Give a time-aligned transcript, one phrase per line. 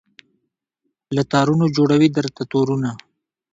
[1.15, 2.91] له تارونو جوړوي درته تورونه